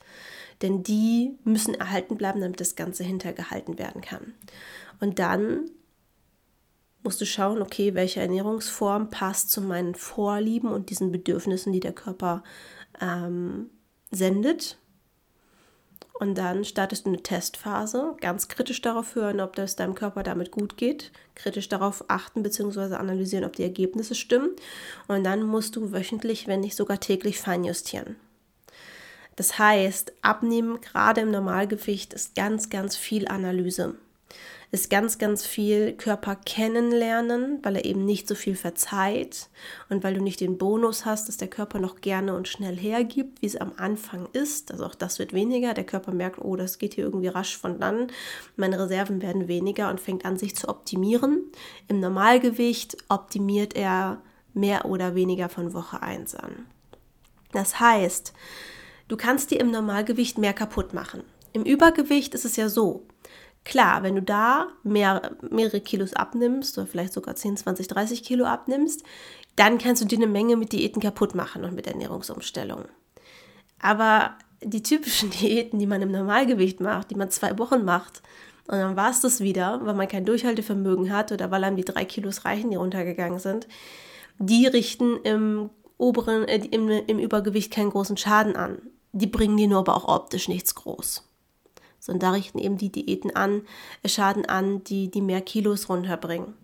Denn 0.62 0.82
die 0.82 1.38
müssen 1.44 1.74
erhalten 1.74 2.16
bleiben, 2.16 2.40
damit 2.40 2.60
das 2.60 2.76
Ganze 2.76 3.04
hintergehalten 3.04 3.78
werden 3.78 4.00
kann. 4.00 4.34
Und 5.00 5.18
dann 5.18 5.70
musst 7.02 7.20
du 7.20 7.26
schauen, 7.26 7.62
okay, 7.62 7.94
welche 7.94 8.20
Ernährungsform 8.20 9.10
passt 9.10 9.50
zu 9.50 9.60
meinen 9.60 9.94
Vorlieben 9.94 10.70
und 10.70 10.90
diesen 10.90 11.12
Bedürfnissen, 11.12 11.72
die 11.72 11.80
der 11.80 11.92
Körper 11.92 12.42
ähm, 13.00 13.70
sendet. 14.10 14.78
Und 16.18 16.36
dann 16.36 16.64
startest 16.64 17.04
du 17.04 17.10
eine 17.10 17.22
Testphase, 17.22 18.16
ganz 18.20 18.48
kritisch 18.48 18.80
darauf 18.80 19.14
hören, 19.14 19.40
ob 19.40 19.54
das 19.54 19.76
deinem 19.76 19.94
Körper 19.94 20.22
damit 20.22 20.50
gut 20.50 20.76
geht, 20.76 21.12
kritisch 21.34 21.68
darauf 21.68 22.04
achten 22.08 22.42
bzw. 22.42 22.94
analysieren, 22.94 23.44
ob 23.44 23.54
die 23.54 23.64
Ergebnisse 23.64 24.14
stimmen. 24.14 24.50
Und 25.08 25.24
dann 25.24 25.42
musst 25.42 25.76
du 25.76 25.92
wöchentlich, 25.92 26.46
wenn 26.46 26.60
nicht 26.60 26.76
sogar 26.76 27.00
täglich 27.00 27.38
feinjustieren. 27.38 28.16
Das 29.36 29.58
heißt, 29.58 30.14
abnehmen, 30.22 30.80
gerade 30.80 31.20
im 31.20 31.30
Normalgewicht, 31.30 32.14
ist 32.14 32.34
ganz, 32.34 32.70
ganz 32.70 32.96
viel 32.96 33.28
Analyse 33.28 33.96
ist 34.72 34.90
ganz, 34.90 35.18
ganz 35.18 35.46
viel 35.46 35.92
Körper 35.92 36.36
kennenlernen, 36.36 37.60
weil 37.62 37.76
er 37.76 37.84
eben 37.84 38.04
nicht 38.04 38.26
so 38.26 38.34
viel 38.34 38.56
verzeiht 38.56 39.48
und 39.88 40.02
weil 40.02 40.14
du 40.14 40.22
nicht 40.22 40.40
den 40.40 40.58
Bonus 40.58 41.04
hast, 41.04 41.28
dass 41.28 41.36
der 41.36 41.48
Körper 41.48 41.78
noch 41.78 42.00
gerne 42.00 42.34
und 42.34 42.48
schnell 42.48 42.76
hergibt, 42.76 43.42
wie 43.42 43.46
es 43.46 43.56
am 43.56 43.72
Anfang 43.76 44.28
ist. 44.32 44.72
Also 44.72 44.84
auch 44.84 44.94
das 44.94 45.18
wird 45.18 45.32
weniger. 45.32 45.72
Der 45.72 45.84
Körper 45.84 46.12
merkt, 46.12 46.40
oh, 46.40 46.56
das 46.56 46.78
geht 46.78 46.94
hier 46.94 47.04
irgendwie 47.04 47.28
rasch 47.28 47.56
von 47.56 47.78
dann. 47.78 48.08
Meine 48.56 48.78
Reserven 48.78 49.22
werden 49.22 49.48
weniger 49.48 49.88
und 49.88 50.00
fängt 50.00 50.24
an, 50.24 50.36
sich 50.36 50.56
zu 50.56 50.68
optimieren. 50.68 51.44
Im 51.88 52.00
Normalgewicht 52.00 52.96
optimiert 53.08 53.76
er 53.76 54.20
mehr 54.52 54.86
oder 54.86 55.14
weniger 55.14 55.48
von 55.48 55.74
Woche 55.74 56.02
1 56.02 56.34
an. 56.34 56.66
Das 57.52 57.78
heißt, 57.78 58.32
du 59.08 59.16
kannst 59.16 59.50
dir 59.50 59.60
im 59.60 59.70
Normalgewicht 59.70 60.38
mehr 60.38 60.52
kaputt 60.52 60.92
machen. 60.92 61.22
Im 61.52 61.62
Übergewicht 61.62 62.34
ist 62.34 62.44
es 62.44 62.56
ja 62.56 62.68
so, 62.68 63.06
Klar, 63.66 64.04
wenn 64.04 64.14
du 64.14 64.22
da 64.22 64.68
mehr, 64.84 65.32
mehrere 65.50 65.80
Kilos 65.80 66.14
abnimmst 66.14 66.78
oder 66.78 66.86
vielleicht 66.86 67.12
sogar 67.12 67.34
10, 67.34 67.56
20, 67.56 67.88
30 67.88 68.22
Kilo 68.22 68.44
abnimmst, 68.44 69.02
dann 69.56 69.78
kannst 69.78 70.00
du 70.00 70.06
dir 70.06 70.18
eine 70.18 70.28
Menge 70.28 70.54
mit 70.54 70.72
Diäten 70.72 71.02
kaputt 71.02 71.34
machen 71.34 71.64
und 71.64 71.74
mit 71.74 71.88
Ernährungsumstellungen. 71.88 72.86
Aber 73.80 74.36
die 74.62 74.84
typischen 74.84 75.30
Diäten, 75.42 75.80
die 75.80 75.88
man 75.88 76.00
im 76.00 76.12
Normalgewicht 76.12 76.78
macht, 76.80 77.10
die 77.10 77.16
man 77.16 77.28
zwei 77.30 77.58
Wochen 77.58 77.84
macht, 77.84 78.22
und 78.68 78.78
dann 78.78 78.96
war 78.96 79.10
es 79.10 79.20
das 79.20 79.40
wieder, 79.40 79.80
weil 79.84 79.94
man 79.94 80.08
kein 80.08 80.24
Durchhaltevermögen 80.24 81.12
hat 81.12 81.32
oder 81.32 81.50
weil 81.50 81.64
einem 81.64 81.76
die 81.76 81.84
drei 81.84 82.04
Kilos 82.04 82.44
reichen, 82.44 82.70
die 82.70 82.76
runtergegangen 82.76 83.40
sind, 83.40 83.66
die 84.38 84.66
richten 84.68 85.16
im 85.24 85.70
oberen, 85.98 86.44
äh, 86.44 86.64
im, 86.70 86.88
im 86.88 87.18
Übergewicht 87.18 87.72
keinen 87.72 87.90
großen 87.90 88.16
Schaden 88.16 88.54
an. 88.54 88.78
Die 89.12 89.26
bringen 89.26 89.56
dir 89.56 89.66
nur 89.66 89.80
aber 89.80 89.96
auch 89.96 90.08
optisch 90.08 90.46
nichts 90.46 90.76
groß 90.76 91.25
sondern 91.98 92.20
da 92.20 92.30
richten 92.36 92.58
eben 92.58 92.78
die 92.78 92.90
Diäten 92.90 93.34
an, 93.34 93.62
äh, 94.02 94.08
Schaden 94.08 94.46
an, 94.46 94.84
die, 94.84 95.10
die 95.10 95.22
mehr 95.22 95.40
Kilos 95.40 95.88
runterbringen. 95.88 96.54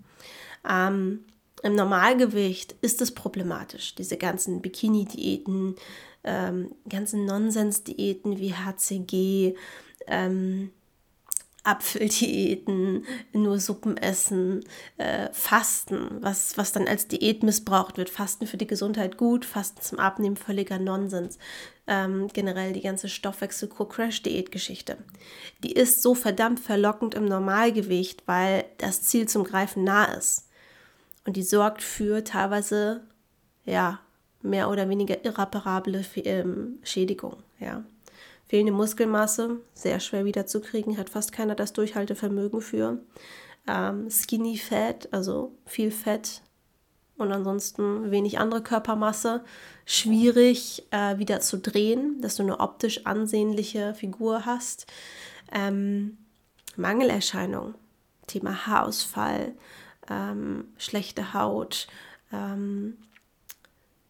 Ähm, 0.68 1.24
Im 1.62 1.74
Normalgewicht 1.74 2.76
ist 2.80 3.00
es 3.00 3.12
problematisch, 3.12 3.94
diese 3.94 4.16
ganzen 4.16 4.62
Bikini-Diäten, 4.62 5.76
ähm, 6.24 6.70
ganzen 6.88 7.24
Nonsens-Diäten 7.24 8.38
wie 8.38 8.54
HCG, 8.54 9.54
ähm, 10.06 10.70
Apfeldiäten, 11.64 13.04
nur 13.32 13.60
Suppen 13.60 13.96
essen, 13.96 14.64
äh, 14.96 15.28
Fasten, 15.32 16.18
was, 16.20 16.58
was 16.58 16.72
dann 16.72 16.88
als 16.88 17.06
Diät 17.06 17.44
missbraucht 17.44 17.98
wird. 17.98 18.10
Fasten 18.10 18.46
für 18.46 18.56
die 18.56 18.66
Gesundheit 18.66 19.16
gut, 19.16 19.44
Fasten 19.44 19.80
zum 19.80 19.98
Abnehmen 20.00 20.36
völliger 20.36 20.78
Nonsens. 20.78 21.38
Ähm, 21.86 22.28
generell 22.32 22.72
die 22.72 22.80
ganze 22.80 23.08
Stoffwechsel-Crash-Diät-Geschichte. 23.08 24.98
Die 25.62 25.72
ist 25.72 26.02
so 26.02 26.14
verdammt 26.14 26.58
verlockend 26.58 27.14
im 27.14 27.26
Normalgewicht, 27.26 28.22
weil 28.26 28.64
das 28.78 29.02
Ziel 29.02 29.28
zum 29.28 29.44
Greifen 29.44 29.84
nah 29.84 30.04
ist. 30.04 30.48
Und 31.24 31.36
die 31.36 31.42
sorgt 31.42 31.82
für 31.82 32.24
teilweise, 32.24 33.02
ja, 33.64 34.00
mehr 34.42 34.68
oder 34.68 34.88
weniger 34.88 35.24
irreparable 35.24 36.04
ähm, 36.16 36.78
Schädigung, 36.82 37.36
ja. 37.60 37.84
Fehlende 38.52 38.72
Muskelmasse, 38.72 39.62
sehr 39.72 39.98
schwer 39.98 40.26
wiederzukriegen, 40.26 40.98
hat 40.98 41.08
fast 41.08 41.32
keiner 41.32 41.54
das 41.54 41.72
Durchhaltevermögen 41.72 42.60
für. 42.60 42.98
Ähm, 43.66 44.10
Skinny 44.10 44.58
Fat, 44.58 45.08
also 45.10 45.56
viel 45.64 45.90
Fett 45.90 46.42
und 47.16 47.32
ansonsten 47.32 48.10
wenig 48.10 48.38
andere 48.38 48.62
Körpermasse, 48.62 49.42
schwierig 49.86 50.86
äh, 50.90 51.16
wieder 51.16 51.40
zu 51.40 51.56
drehen, 51.60 52.20
dass 52.20 52.36
du 52.36 52.42
eine 52.42 52.60
optisch 52.60 53.06
ansehnliche 53.06 53.94
Figur 53.94 54.44
hast. 54.44 54.84
Ähm, 55.50 56.18
Mangelerscheinung, 56.76 57.74
Thema 58.26 58.66
Haarausfall, 58.66 59.54
ähm, 60.10 60.74
schlechte 60.76 61.32
Haut, 61.32 61.86
ähm, 62.30 62.98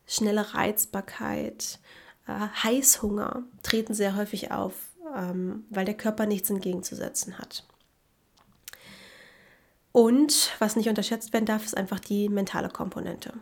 schnelle 0.04 0.52
Reizbarkeit, 0.52 1.78
äh, 2.26 2.32
Heißhunger 2.62 3.42
treten 3.62 3.94
sehr 3.94 4.16
häufig 4.16 4.50
auf, 4.50 4.74
ähm, 5.16 5.64
weil 5.70 5.84
der 5.84 5.96
Körper 5.96 6.26
nichts 6.26 6.50
entgegenzusetzen 6.50 7.38
hat. 7.38 7.64
Und 9.92 10.52
was 10.58 10.76
nicht 10.76 10.88
unterschätzt 10.88 11.32
werden 11.32 11.46
darf, 11.46 11.64
ist 11.64 11.76
einfach 11.76 12.00
die 12.00 12.28
mentale 12.28 12.70
Komponente. 12.70 13.34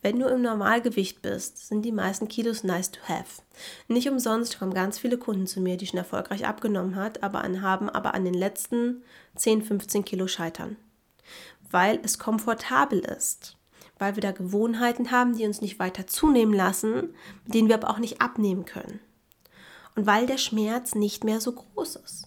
Wenn 0.00 0.18
du 0.18 0.26
im 0.26 0.42
Normalgewicht 0.42 1.22
bist, 1.22 1.68
sind 1.68 1.82
die 1.82 1.92
meisten 1.92 2.26
Kilos 2.26 2.64
nice 2.64 2.90
to 2.90 3.00
have. 3.06 3.42
Nicht 3.86 4.08
umsonst 4.08 4.58
kommen 4.58 4.74
ganz 4.74 4.98
viele 4.98 5.16
Kunden 5.16 5.46
zu 5.46 5.60
mir, 5.60 5.76
die 5.76 5.86
schon 5.86 5.98
erfolgreich 5.98 6.44
abgenommen 6.44 6.96
hat, 6.96 7.22
aber 7.22 7.42
an, 7.42 7.62
haben 7.62 7.88
aber 7.88 8.14
an 8.14 8.24
den 8.24 8.34
letzten 8.34 9.02
10, 9.36 9.62
15 9.62 10.04
Kilo 10.04 10.26
scheitern. 10.26 10.76
Weil 11.70 12.00
es 12.02 12.18
komfortabel 12.18 12.98
ist 12.98 13.56
weil 14.02 14.16
wir 14.16 14.20
da 14.20 14.32
Gewohnheiten 14.32 15.12
haben, 15.12 15.36
die 15.36 15.46
uns 15.46 15.60
nicht 15.60 15.78
weiter 15.78 16.08
zunehmen 16.08 16.52
lassen, 16.52 17.14
denen 17.46 17.68
wir 17.68 17.76
aber 17.76 17.88
auch 17.88 18.00
nicht 18.00 18.20
abnehmen 18.20 18.64
können. 18.64 18.98
Und 19.94 20.06
weil 20.06 20.26
der 20.26 20.38
Schmerz 20.38 20.96
nicht 20.96 21.22
mehr 21.22 21.40
so 21.40 21.52
groß 21.52 21.96
ist. 21.96 22.26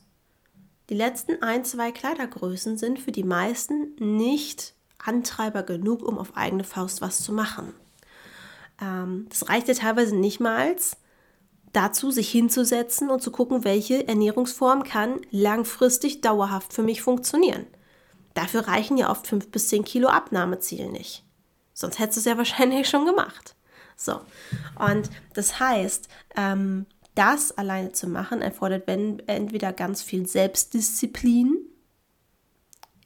Die 0.89 0.93
letzten 0.93 1.43
ein, 1.43 1.65
zwei 1.65 1.91
Kleidergrößen 1.91 2.77
sind 2.77 2.99
für 2.99 3.11
die 3.11 3.25
meisten 3.25 3.93
nicht 3.99 4.73
Antreiber 5.03 5.63
genug, 5.63 6.01
um 6.01 6.17
auf 6.17 6.37
eigene 6.37 6.63
Faust 6.63 7.01
was 7.01 7.21
zu 7.21 7.33
machen. 7.33 7.73
Ähm, 8.81 9.25
das 9.27 9.49
reicht 9.49 9.67
ja 9.67 9.73
teilweise 9.73 10.15
nicht 10.15 10.39
mal 10.39 10.77
dazu, 11.73 12.09
sich 12.09 12.31
hinzusetzen 12.31 13.09
und 13.09 13.21
zu 13.21 13.31
gucken, 13.31 13.65
welche 13.65 14.07
Ernährungsform 14.07 14.83
kann 14.83 15.19
langfristig 15.29 16.21
dauerhaft 16.21 16.71
für 16.71 16.83
mich 16.83 17.01
funktionieren. 17.01 17.67
Dafür 18.33 18.69
reichen 18.69 18.95
ja 18.95 19.11
oft 19.11 19.27
5 19.27 19.51
bis 19.51 19.67
10 19.67 19.83
Kilo 19.83 20.07
Abnahmeziel 20.07 20.89
nicht. 20.89 21.24
Sonst 21.75 21.99
hättest 21.99 22.17
du 22.17 22.19
es 22.21 22.25
ja 22.25 22.37
wahrscheinlich 22.37 22.89
schon 22.89 23.05
gemacht. 23.05 23.55
So. 23.95 24.21
Und 24.79 25.09
das 25.33 25.59
heißt, 25.59 26.07
ähm, 26.35 26.87
das 27.13 27.57
alleine 27.57 27.91
zu 27.91 28.07
machen, 28.07 28.41
erfordert 28.41 28.87
entweder 28.87 29.71
ganz 29.71 30.01
viel 30.01 30.25
Selbstdisziplin. 30.25 31.57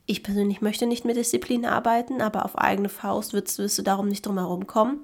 Ich 0.06 0.24
persönlich 0.24 0.62
möchte 0.62 0.88
nicht 0.88 1.06
mit 1.06 1.18
Disziplin 1.18 1.66
arbeiten, 1.66 2.22
aber 2.22 2.46
auf 2.46 2.58
eigene 2.58 2.90
Faust 2.90 3.34
wirst, 3.34 3.60
wirst 3.60 3.78
du 3.78 3.84
darum 3.84 4.08
nicht 4.08 4.26
drum 4.26 4.38
herum 4.38 4.66
kommen. 4.66 5.04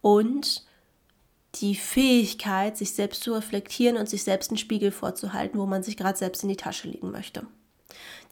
Und 0.00 0.64
die 1.56 1.76
Fähigkeit, 1.76 2.76
sich 2.76 2.92
selbst 2.92 3.22
zu 3.22 3.32
reflektieren 3.32 3.96
und 3.96 4.08
sich 4.08 4.24
selbst 4.24 4.50
einen 4.50 4.58
Spiegel 4.58 4.90
vorzuhalten, 4.90 5.58
wo 5.58 5.66
man 5.66 5.84
sich 5.84 5.96
gerade 5.96 6.18
selbst 6.18 6.42
in 6.42 6.48
die 6.48 6.56
Tasche 6.56 6.88
legen 6.88 7.12
möchte. 7.12 7.46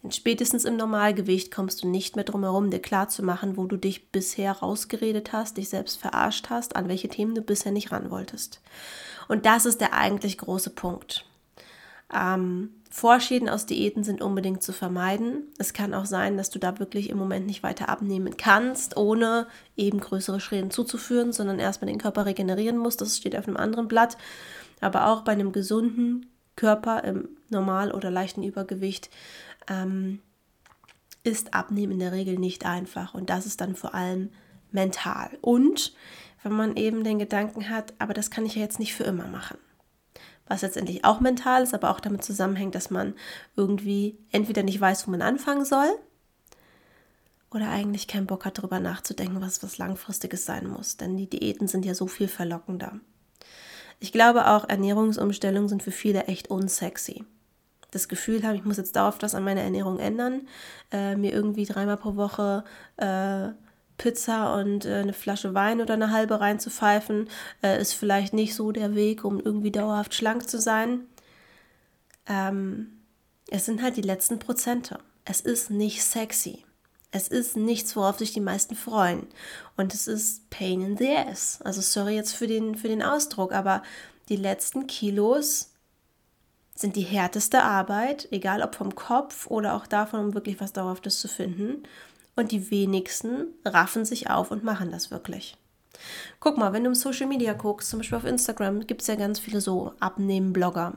Denn 0.03 0.11
spätestens 0.11 0.65
im 0.65 0.75
Normalgewicht 0.75 1.49
kommst 1.49 1.83
du 1.83 1.87
nicht 1.87 2.15
mehr 2.15 2.25
drum 2.25 2.43
herum, 2.43 2.69
dir 2.69 2.81
klarzumachen, 2.81 3.55
wo 3.55 3.65
du 3.65 3.77
dich 3.77 4.11
bisher 4.11 4.51
rausgeredet 4.51 5.31
hast, 5.31 5.55
dich 5.55 5.69
selbst 5.69 5.99
verarscht 5.99 6.49
hast, 6.49 6.75
an 6.75 6.89
welche 6.89 7.07
Themen 7.07 7.33
du 7.33 7.41
bisher 7.41 7.71
nicht 7.71 7.91
ran 7.93 8.11
wolltest. 8.11 8.61
Und 9.29 9.45
das 9.45 9.65
ist 9.65 9.79
der 9.79 9.93
eigentlich 9.93 10.37
große 10.37 10.71
Punkt. 10.71 11.25
Ähm, 12.13 12.71
Vorschäden 12.91 13.49
aus 13.49 13.65
Diäten 13.65 14.03
sind 14.03 14.21
unbedingt 14.21 14.61
zu 14.61 14.71
vermeiden. 14.71 15.47
Es 15.57 15.73
kann 15.73 15.95
auch 15.95 16.05
sein, 16.05 16.37
dass 16.37 16.51
du 16.51 16.59
da 16.59 16.77
wirklich 16.77 17.09
im 17.09 17.17
Moment 17.17 17.47
nicht 17.47 17.63
weiter 17.63 17.89
abnehmen 17.89 18.37
kannst, 18.37 18.97
ohne 18.97 19.47
eben 19.75 19.99
größere 19.99 20.39
Schäden 20.39 20.69
zuzuführen, 20.69 21.31
sondern 21.33 21.57
erstmal 21.57 21.89
den 21.89 21.97
Körper 21.97 22.27
regenerieren 22.27 22.77
musst. 22.77 23.01
Das 23.01 23.17
steht 23.17 23.35
auf 23.35 23.47
einem 23.47 23.57
anderen 23.57 23.87
Blatt. 23.87 24.17
Aber 24.79 25.07
auch 25.07 25.21
bei 25.21 25.31
einem 25.31 25.53
gesunden 25.53 26.27
Körper 26.55 27.03
im 27.03 27.29
Normal- 27.49 27.91
oder 27.91 28.11
leichten 28.11 28.43
Übergewicht 28.43 29.09
ähm, 29.67 30.21
ist 31.23 31.53
Abnehmen 31.53 31.93
in 31.93 31.99
der 31.99 32.11
Regel 32.11 32.37
nicht 32.37 32.65
einfach. 32.65 33.13
Und 33.13 33.29
das 33.29 33.45
ist 33.45 33.61
dann 33.61 33.75
vor 33.75 33.93
allem 33.93 34.29
mental. 34.71 35.37
Und 35.41 35.93
wenn 36.43 36.51
man 36.51 36.75
eben 36.75 37.03
den 37.03 37.19
Gedanken 37.19 37.69
hat, 37.69 37.93
aber 37.99 38.13
das 38.13 38.29
kann 38.29 38.45
ich 38.45 38.55
ja 38.55 38.61
jetzt 38.61 38.79
nicht 38.79 38.93
für 38.93 39.03
immer 39.05 39.27
machen. 39.27 39.57
was 40.45 40.61
letztendlich 40.61 41.05
auch 41.05 41.21
mental 41.21 41.63
ist, 41.63 41.73
aber 41.73 41.89
auch 41.89 41.99
damit 41.99 42.23
zusammenhängt, 42.23 42.75
dass 42.75 42.89
man 42.89 43.13
irgendwie 43.55 44.17
entweder 44.31 44.63
nicht 44.63 44.79
weiß, 44.79 45.07
wo 45.07 45.11
man 45.11 45.21
anfangen 45.21 45.65
soll 45.65 45.89
oder 47.51 47.69
eigentlich 47.69 48.07
keinen 48.07 48.27
Bock 48.27 48.45
hat, 48.45 48.57
darüber 48.57 48.79
nachzudenken, 48.79 49.41
was 49.41 49.63
was 49.63 49.77
Langfristiges 49.77 50.45
sein 50.45 50.67
muss. 50.67 50.97
Denn 50.97 51.15
die 51.15 51.29
Diäten 51.29 51.67
sind 51.67 51.85
ja 51.85 51.93
so 51.93 52.07
viel 52.07 52.27
verlockender. 52.27 52.99
Ich 53.99 54.11
glaube 54.11 54.47
auch, 54.47 54.67
Ernährungsumstellungen 54.67 55.69
sind 55.69 55.81
für 55.83 55.91
viele 55.91 56.25
echt 56.25 56.49
unsexy. 56.49 57.23
Das 57.93 58.07
Gefühl 58.07 58.43
haben, 58.43 58.55
ich 58.55 58.65
muss 58.65 58.77
jetzt 58.77 58.95
dauerhaft 58.95 59.21
was 59.21 59.35
an 59.35 59.43
meiner 59.43 59.61
Ernährung 59.61 59.99
ändern, 59.99 60.47
äh, 60.91 61.15
mir 61.15 61.31
irgendwie 61.31 61.65
dreimal 61.65 61.97
pro 61.97 62.15
Woche 62.15 62.63
äh, 62.97 63.49
Pizza 63.97 64.55
und 64.55 64.85
äh, 64.85 64.95
eine 64.95 65.13
Flasche 65.13 65.53
Wein 65.53 65.79
oder 65.79 65.93
eine 65.93 66.11
halbe 66.11 66.39
reinzupfeifen, 66.39 67.29
äh, 67.61 67.79
ist 67.79 67.93
vielleicht 67.93 68.33
nicht 68.33 68.55
so 68.55 68.71
der 68.71 68.95
Weg, 68.95 69.23
um 69.23 69.39
irgendwie 69.39 69.71
dauerhaft 69.71 70.13
schlank 70.15 70.49
zu 70.49 70.59
sein. 70.59 71.01
Ähm, 72.27 72.99
es 73.49 73.65
sind 73.65 73.81
halt 73.81 73.97
die 73.97 74.01
letzten 74.01 74.39
Prozente. 74.39 74.99
Es 75.25 75.41
ist 75.41 75.69
nicht 75.69 76.03
sexy. 76.03 76.65
Es 77.11 77.27
ist 77.27 77.55
nichts, 77.55 77.95
worauf 77.95 78.17
sich 78.17 78.33
die 78.33 78.41
meisten 78.41 78.75
freuen. 78.75 79.27
Und 79.77 79.93
es 79.93 80.07
ist 80.07 80.49
pain 80.49 80.81
in 80.81 80.97
the 80.97 81.15
ass. 81.15 81.59
Also 81.63 81.81
sorry 81.81 82.15
jetzt 82.15 82.33
für 82.33 82.47
den, 82.47 82.75
für 82.75 82.87
den 82.87 83.03
Ausdruck, 83.03 83.53
aber 83.53 83.83
die 84.29 84.35
letzten 84.35 84.87
Kilos 84.87 85.72
sind 86.75 86.95
die 86.95 87.01
härteste 87.01 87.63
Arbeit, 87.63 88.27
egal 88.31 88.61
ob 88.61 88.75
vom 88.75 88.95
Kopf 88.95 89.47
oder 89.47 89.75
auch 89.75 89.87
davon, 89.87 90.19
um 90.19 90.33
wirklich 90.33 90.59
was 90.59 90.73
Dauerhaftes 90.73 91.19
zu 91.19 91.27
finden. 91.27 91.83
Und 92.35 92.51
die 92.51 92.71
wenigsten 92.71 93.47
raffen 93.63 94.05
sich 94.05 94.29
auf 94.29 94.49
und 94.49 94.63
machen 94.63 94.91
das 94.91 95.11
wirklich. 95.11 95.55
Guck 96.39 96.57
mal, 96.57 96.73
wenn 96.73 96.83
du 96.83 96.89
im 96.89 96.95
Social 96.95 97.27
Media 97.27 97.53
guckst, 97.53 97.89
zum 97.89 97.99
Beispiel 97.99 98.17
auf 98.17 98.25
Instagram, 98.25 98.87
gibt 98.87 99.01
es 99.01 99.07
ja 99.07 99.15
ganz 99.15 99.39
viele 99.39 99.61
so 99.61 99.93
Abnehmen-Blogger. 99.99 100.93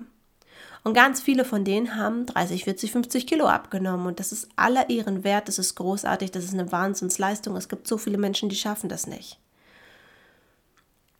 Und 0.83 0.95
ganz 0.95 1.21
viele 1.21 1.45
von 1.45 1.65
denen 1.65 1.97
haben 1.97 2.27
30, 2.27 2.65
40, 2.65 2.93
50 2.93 3.27
Kilo 3.27 3.47
abgenommen. 3.47 4.07
Und 4.07 4.21
das 4.21 4.33
ist 4.33 4.49
aller 4.57 4.89
Ehren 4.89 5.25
wert, 5.25 5.49
das 5.49 5.59
ist 5.59 5.75
großartig, 5.75 6.31
das 6.31 6.45
ist 6.45 6.55
eine 6.55 6.73
Wahnsinnsleistung. 6.73 7.57
Es 7.57 7.69
gibt 7.69 7.87
so 7.87 7.99
viele 7.99 8.19
Menschen, 8.19 8.49
die 8.49 8.57
schaffen 8.57 8.89
das 8.89 9.07
nicht. 9.07 9.39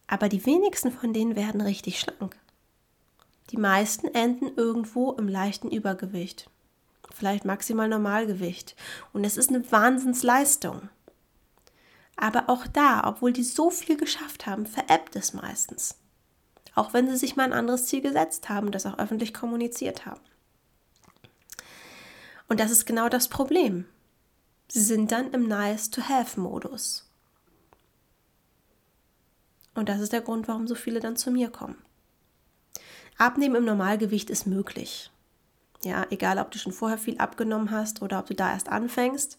Aber 0.07 0.29
die 0.29 0.47
wenigsten 0.47 0.93
von 0.93 1.13
denen 1.13 1.37
werden 1.37 1.61
richtig 1.61 1.99
schlank. 1.99 2.37
Die 3.51 3.57
meisten 3.57 4.09
enden 4.09 4.57
irgendwo 4.57 5.13
im 5.13 5.29
leichten 5.29 5.71
Übergewicht. 5.71 6.51
Vielleicht 7.15 7.45
maximal 7.45 7.89
Normalgewicht. 7.89 8.77
Und 9.13 9.25
es 9.25 9.37
ist 9.37 9.51
eine 9.51 9.71
Wahnsinnsleistung. 9.71 10.89
Aber 12.17 12.49
auch 12.49 12.67
da, 12.67 13.03
obwohl 13.07 13.33
die 13.33 13.45
so 13.45 13.71
viel 13.71 13.97
geschafft 13.97 14.47
haben, 14.47 14.67
veräppt 14.67 15.17
es 15.17 15.33
meistens 15.35 15.97
auch 16.77 16.93
wenn 16.93 17.09
sie 17.09 17.17
sich 17.17 17.35
mal 17.35 17.45
ein 17.45 17.53
anderes 17.53 17.87
Ziel 17.87 18.03
gesetzt 18.03 18.49
haben 18.49 18.71
das 18.71 18.87
auch 18.87 18.99
öffentlich 18.99 19.35
kommuniziert 19.35 20.07
haben. 20.07 20.21
Und 22.49 22.61
das 22.61 22.71
ist 22.71 22.87
genau 22.87 23.09
das 23.09 23.29
Problem. 23.29 23.87
Sie 24.69 24.83
sind 24.83 25.11
dann 25.11 25.33
im 25.33 25.49
Nice-to-Have-Modus. 25.49 27.09
Und 29.75 29.89
das 29.89 30.01
ist 30.01 30.13
der 30.13 30.21
Grund, 30.21 30.47
warum 30.49 30.69
so 30.69 30.75
viele 30.75 31.01
dann 31.01 31.17
zu 31.17 31.31
mir 31.31 31.51
kommen. 31.51 31.83
Abnehmen 33.19 33.57
im 33.57 33.65
Normalgewicht 33.65 34.31
ist 34.31 34.47
möglich. 34.47 35.11
Ja, 35.83 36.07
egal 36.11 36.39
ob 36.39 36.51
du 36.51 36.59
schon 36.59 36.73
vorher 36.73 36.99
viel 36.99 37.19
abgenommen 37.19 37.71
hast 37.71 38.03
oder 38.03 38.19
ob 38.19 38.27
du 38.27 38.35
da 38.35 38.53
erst 38.53 38.69
anfängst. 38.69 39.39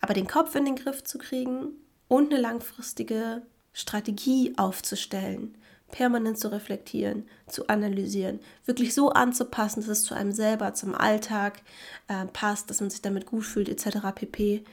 Aber 0.00 0.14
den 0.14 0.26
Kopf 0.26 0.54
in 0.54 0.64
den 0.64 0.76
Griff 0.76 1.04
zu 1.04 1.18
kriegen 1.18 1.68
und 2.08 2.32
eine 2.32 2.40
langfristige 2.40 3.42
Strategie 3.72 4.54
aufzustellen, 4.56 5.56
permanent 5.90 6.38
zu 6.38 6.48
reflektieren, 6.48 7.28
zu 7.46 7.68
analysieren, 7.68 8.40
wirklich 8.64 8.94
so 8.94 9.10
anzupassen, 9.10 9.80
dass 9.80 9.88
es 9.88 10.04
zu 10.04 10.14
einem 10.14 10.32
selber, 10.32 10.74
zum 10.74 10.94
Alltag 10.94 11.62
äh, 12.08 12.26
passt, 12.26 12.70
dass 12.70 12.80
man 12.80 12.90
sich 12.90 13.02
damit 13.02 13.26
gut 13.26 13.44
fühlt, 13.44 13.68
etc. 13.68 13.98
pp. 14.14 14.64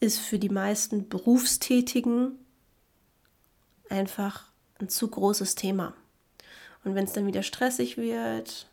ist 0.00 0.18
für 0.18 0.38
die 0.38 0.48
meisten 0.48 1.08
Berufstätigen 1.08 2.38
einfach 3.88 4.50
ein 4.80 4.88
zu 4.88 5.08
großes 5.08 5.54
Thema. 5.54 5.94
Und 6.84 6.94
wenn 6.94 7.04
es 7.04 7.12
dann 7.12 7.26
wieder 7.26 7.42
stressig 7.42 7.96
wird, 7.96 8.68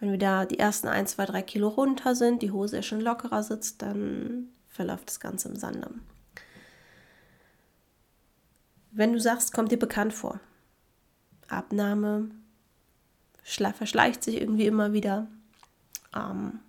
wenn 0.00 0.12
wieder 0.12 0.46
die 0.46 0.58
ersten 0.58 0.88
1, 0.88 1.12
2, 1.12 1.26
3 1.26 1.42
Kilo 1.42 1.68
runter 1.68 2.14
sind, 2.14 2.42
die 2.42 2.50
Hose 2.50 2.76
ja 2.76 2.82
schon 2.82 3.00
lockerer 3.00 3.42
sitzt, 3.42 3.82
dann 3.82 4.48
verläuft 4.68 5.08
das 5.08 5.20
Ganze 5.20 5.48
im 5.48 5.56
Sande. 5.56 5.90
Wenn 8.90 9.12
du 9.12 9.20
sagst, 9.20 9.52
kommt 9.52 9.72
dir 9.72 9.78
bekannt 9.78 10.12
vor, 10.12 10.40
Abnahme 11.48 12.30
verschleicht 13.42 14.24
sich 14.24 14.40
irgendwie 14.40 14.66
immer 14.66 14.92
wieder. 14.92 15.26
Ähm, 16.14 16.60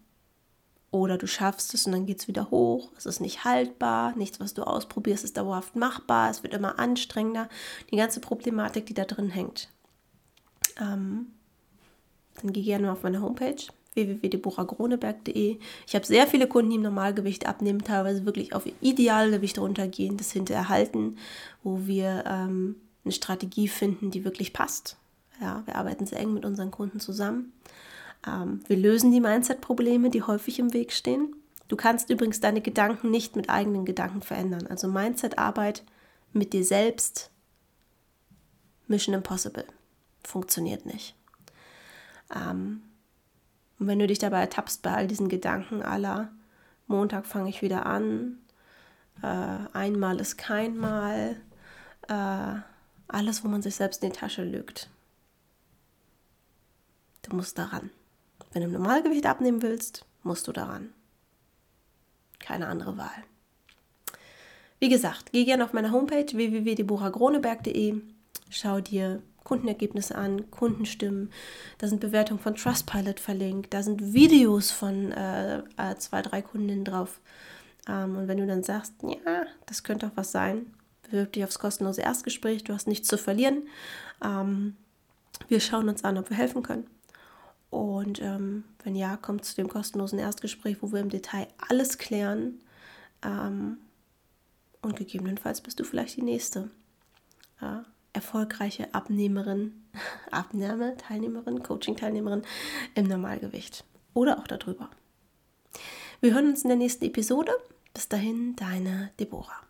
oder 0.92 1.18
du 1.18 1.28
schaffst 1.28 1.74
es 1.74 1.86
und 1.86 1.92
dann 1.92 2.06
geht 2.06 2.22
es 2.22 2.28
wieder 2.28 2.52
hoch. 2.52 2.92
Es 2.98 3.06
ist 3.06 3.20
nicht 3.20 3.44
haltbar. 3.44 4.16
Nichts, 4.16 4.40
was 4.40 4.54
du 4.54 4.64
ausprobierst, 4.64 5.26
ist 5.26 5.36
dauerhaft 5.38 5.76
machbar. 5.76 6.30
Es 6.30 6.42
wird 6.42 6.54
immer 6.54 6.80
anstrengender. 6.80 7.50
Die 7.92 7.98
ganze 7.98 8.22
Problematik, 8.22 8.86
die 8.86 8.94
da 8.94 9.04
drin 9.04 9.30
hängt. 9.30 9.70
Ähm, 10.80 11.28
dann 12.42 12.54
geh 12.54 12.62
gerne 12.62 12.92
auf 12.92 13.04
meine 13.04 13.22
Homepage 13.22 13.56
www.deborahgroneberg.de. 13.96 15.58
Ich 15.88 15.96
habe 15.96 16.06
sehr 16.06 16.28
viele 16.28 16.48
Kunden, 16.48 16.72
die 16.72 16.76
im 16.76 16.82
Normalgewicht 16.82 17.48
abnehmen, 17.48 17.84
teilweise 17.84 18.26
wirklich 18.26 18.54
auf 18.54 18.68
Idealgewicht 18.82 19.58
runtergehen, 19.58 20.18
das 20.18 20.32
hinterher 20.32 20.70
halten, 20.70 21.18
wo 21.64 21.88
wir 21.88 22.24
ähm, 22.28 22.76
eine 23.04 23.14
Strategie 23.14 23.68
finden, 23.68 24.12
die 24.12 24.26
wirklich 24.26 24.54
passt. 24.54 24.98
Ja, 25.42 25.64
wir 25.66 25.76
arbeiten 25.76 26.06
sehr 26.06 26.20
eng 26.20 26.34
mit 26.34 26.46
unseren 26.46 26.72
Kunden 26.72 27.00
zusammen. 27.00 27.54
Ähm, 28.28 28.62
wir 28.68 28.78
lösen 28.78 29.12
die 29.12 29.22
Mindset-Probleme, 29.22 30.10
die 30.10 30.24
häufig 30.24 30.60
im 30.60 30.74
Weg 30.74 30.92
stehen. 30.92 31.36
Du 31.68 31.76
kannst 31.76 32.10
übrigens 32.10 32.40
deine 32.40 32.62
Gedanken 32.62 33.10
nicht 33.12 33.36
mit 33.36 33.50
eigenen 33.50 33.86
Gedanken 33.86 34.22
verändern. 34.22 34.68
Also 34.68 34.88
Mindset-Arbeit 34.88 35.84
mit 36.32 36.54
dir 36.54 36.64
selbst, 36.64 37.32
Mission 38.88 39.16
Impossible. 39.16 39.66
Funktioniert 40.26 40.86
nicht. 40.86 41.16
Ähm, 42.34 42.82
und 43.80 43.88
wenn 43.88 44.00
du 44.00 44.08
dich 44.08 44.20
dabei 44.20 44.42
ertappst 44.42 44.82
bei 44.82 44.94
all 44.94 45.08
diesen 45.08 45.30
Gedanken 45.30 45.82
aller, 45.82 46.32
Montag 46.88 47.26
fange 47.26 47.50
ich 47.50 47.62
wieder 47.62 47.86
an, 47.86 48.38
äh, 49.22 49.58
einmal 49.74 50.20
ist 50.20 50.38
kein 50.38 50.78
Mal, 50.78 51.42
äh, 52.08 52.60
alles, 53.08 53.44
wo 53.44 53.48
man 53.48 53.62
sich 53.62 53.76
selbst 53.76 54.04
in 54.04 54.12
die 54.12 54.18
Tasche 54.18 54.44
lügt. 54.44 54.90
Du 57.22 57.36
musst 57.36 57.58
daran. 57.58 57.92
Wenn 58.52 58.62
du 58.62 58.68
im 58.68 58.74
Normalgewicht 58.74 59.26
abnehmen 59.26 59.62
willst, 59.62 60.06
musst 60.24 60.48
du 60.48 60.52
daran. 60.52 60.94
Keine 62.40 62.68
andere 62.68 62.98
Wahl. 62.98 63.24
Wie 64.80 64.90
gesagt, 64.90 65.32
geh 65.32 65.46
gerne 65.46 65.64
auf 65.64 65.74
meine 65.74 65.92
Homepage 65.92 66.28
www.deborahgroneberg.de, 66.32 68.02
schau 68.50 68.82
dir 68.82 69.22
Kundenergebnisse 69.46 70.16
an, 70.16 70.52
Kundenstimmen, 70.52 71.32
da 71.78 71.88
sind 71.88 72.02
Bewertungen 72.02 72.42
von 72.42 72.56
Trustpilot 72.56 73.22
verlinkt, 73.22 73.74
da 73.74 73.82
sind 73.82 74.14
Videos 74.14 74.72
von 74.72 75.14
äh, 75.14 75.60
äh, 75.78 75.96
zwei, 75.98 76.22
drei 76.22 76.42
Kundinnen 76.42 76.84
drauf. 76.84 77.22
Ähm, 77.88 78.18
und 78.18 78.28
wenn 78.28 78.40
du 78.40 78.48
dann 78.48 78.64
sagst, 78.64 78.94
ja, 79.04 79.46
das 79.68 79.84
könnte 79.84 80.08
auch 80.08 80.16
was 80.16 80.34
sein, 80.34 80.74
bewirb 81.04 81.32
dich 81.32 81.44
aufs 81.44 81.60
kostenlose 81.60 82.02
Erstgespräch, 82.02 82.64
du 82.66 82.74
hast 82.74 82.88
nichts 82.88 83.08
zu 83.08 83.18
verlieren. 83.18 83.68
Ähm, 84.22 84.76
wir 85.48 85.60
schauen 85.60 85.88
uns 85.88 86.04
an, 86.04 86.18
ob 86.18 86.30
wir 86.30 86.38
helfen 86.38 86.64
können. 86.64 86.88
Und 87.70 88.22
ähm, 88.22 88.64
wenn 88.84 88.96
ja, 88.96 89.16
kommt 89.18 89.46
zu 89.46 89.56
dem 89.56 89.68
kostenlosen 89.68 90.18
Erstgespräch, 90.18 90.78
wo 90.82 90.92
wir 90.92 91.02
im 91.02 91.10
Detail 91.10 91.48
alles 91.70 91.98
klären. 91.98 92.62
Ähm, 93.24 93.78
und 94.82 94.96
gegebenenfalls 94.96 95.62
bist 95.62 95.80
du 95.80 95.84
vielleicht 95.84 96.18
die 96.18 96.22
nächste 96.22 96.70
äh, 97.62 97.80
erfolgreiche 98.16 98.94
Abnehmerin, 98.94 99.74
Abnahme, 100.32 100.98
Teilnehmerin, 100.98 101.62
Coaching-Teilnehmerin 101.62 102.44
im 102.96 103.06
Normalgewicht 103.06 103.84
oder 104.14 104.40
auch 104.40 104.48
darüber. 104.48 104.90
Wir 106.22 106.34
hören 106.34 106.48
uns 106.48 106.64
in 106.64 106.70
der 106.70 106.78
nächsten 106.78 107.06
Episode. 107.06 107.52
Bis 107.94 108.08
dahin, 108.08 108.56
deine 108.56 109.12
Deborah. 109.20 109.65